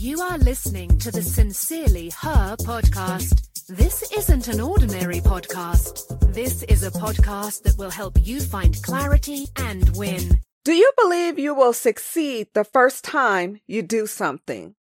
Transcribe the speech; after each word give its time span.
You 0.00 0.20
are 0.20 0.38
listening 0.38 0.96
to 0.98 1.10
the 1.10 1.22
Sincerely 1.22 2.10
Her 2.10 2.54
podcast. 2.58 3.66
This 3.66 4.12
isn't 4.12 4.46
an 4.46 4.60
ordinary 4.60 5.18
podcast. 5.18 6.32
This 6.32 6.62
is 6.62 6.84
a 6.84 6.92
podcast 6.92 7.64
that 7.64 7.76
will 7.78 7.90
help 7.90 8.16
you 8.22 8.40
find 8.40 8.80
clarity 8.84 9.48
and 9.56 9.96
win. 9.96 10.38
Do 10.64 10.72
you 10.72 10.92
believe 10.96 11.36
you 11.36 11.52
will 11.52 11.72
succeed 11.72 12.46
the 12.54 12.62
first 12.62 13.02
time 13.02 13.60
you 13.66 13.82
do 13.82 14.06
something? 14.06 14.76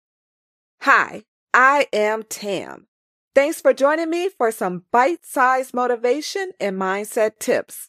Hi, 0.83 1.23
I 1.55 1.87
am 1.95 2.23
Tam. 2.23 2.87
Thanks 3.35 3.63
for 3.63 3.73
joining 3.73 4.11
me 4.11 4.29
for 4.29 4.53
some 4.53 4.85
bite 4.93 5.25
sized 5.25 5.73
motivation 5.73 6.53
and 6.61 6.77
mindset 6.79 7.39
tips. 7.39 7.89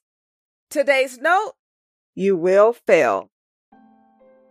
Today's 0.69 1.17
note 1.17 1.55
you 2.15 2.37
will 2.37 2.71
fail. 2.71 3.31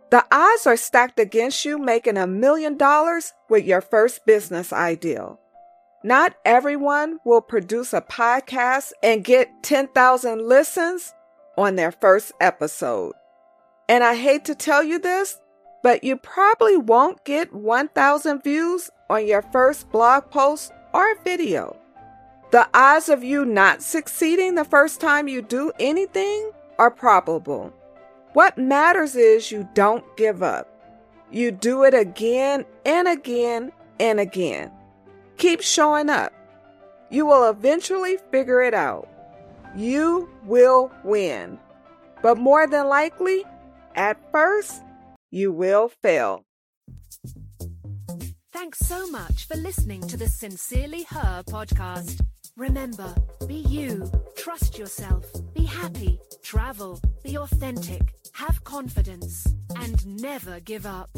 The 0.09 0.25
odds 0.31 0.65
are 0.65 0.77
stacked 0.77 1.19
against 1.19 1.65
you 1.65 1.77
making 1.77 2.17
a 2.17 2.27
million 2.27 2.77
dollars 2.77 3.33
with 3.49 3.65
your 3.65 3.81
first 3.81 4.25
business 4.25 4.71
idea. 4.71 5.37
Not 6.03 6.35
everyone 6.45 7.19
will 7.25 7.41
produce 7.41 7.91
a 7.91 8.01
podcast 8.01 8.93
and 9.03 9.23
get 9.23 9.49
10,000 9.63 10.47
listens 10.47 11.13
on 11.57 11.75
their 11.75 11.91
first 11.91 12.31
episode. 12.39 13.13
And 13.89 14.03
I 14.03 14.15
hate 14.15 14.45
to 14.45 14.55
tell 14.55 14.83
you 14.83 14.99
this, 14.99 15.41
but 15.83 16.03
you 16.03 16.15
probably 16.15 16.77
won't 16.77 17.25
get 17.25 17.53
1,000 17.53 18.43
views 18.43 18.89
on 19.09 19.27
your 19.27 19.41
first 19.41 19.89
blog 19.91 20.29
post 20.29 20.71
or 20.93 21.15
video. 21.23 21.75
The 22.51 22.67
odds 22.73 23.09
of 23.09 23.25
you 23.25 23.43
not 23.43 23.81
succeeding 23.81 24.55
the 24.55 24.63
first 24.63 25.01
time 25.01 25.27
you 25.27 25.41
do 25.41 25.73
anything 25.79 26.51
are 26.79 26.91
probable. 26.91 27.73
What 28.37 28.55
matters 28.55 29.15
is 29.15 29.51
you 29.51 29.67
don't 29.73 30.05
give 30.15 30.43
up. 30.43 30.69
You 31.31 31.49
do 31.49 31.83
it 31.85 31.95
again 31.95 32.65
and 32.85 33.07
again 33.07 33.71
and 33.99 34.19
again. 34.19 34.71
Keep 35.37 35.61
showing 35.61 36.07
up. 36.07 36.31
You 37.09 37.25
will 37.25 37.49
eventually 37.49 38.19
figure 38.29 38.61
it 38.61 38.75
out. 38.75 39.09
You 39.75 40.29
will 40.43 40.91
win. 41.03 41.57
But 42.21 42.37
more 42.37 42.67
than 42.67 42.87
likely, 42.87 43.43
at 43.95 44.19
first, 44.31 44.83
you 45.31 45.51
will 45.51 45.89
fail. 46.03 46.45
Thanks 48.53 48.77
so 48.77 49.07
much 49.09 49.47
for 49.47 49.57
listening 49.57 50.01
to 50.09 50.15
the 50.15 50.27
Sincerely 50.27 51.07
Her 51.09 51.41
podcast. 51.47 52.21
Remember, 52.55 53.15
be 53.47 53.65
you, 53.69 54.11
trust 54.35 54.77
yourself, 54.77 55.25
be 55.53 55.63
happy, 55.63 56.19
travel, 56.41 56.99
be 57.23 57.37
authentic, 57.37 58.13
have 58.37 58.63
confidence, 58.63 59.47
and 59.77 60.05
never 60.05 60.59
give 60.59 60.85
up. 60.85 61.09